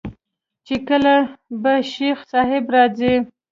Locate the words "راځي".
2.75-3.15